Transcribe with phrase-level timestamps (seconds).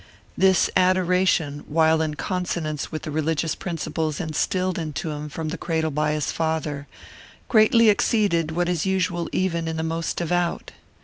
[0.35, 5.91] This adoration, while in consonance with the religious principles instilled into him from the cradle
[5.91, 6.87] by his father,
[7.47, 10.71] greatly exceeded what is usual even in the most devout.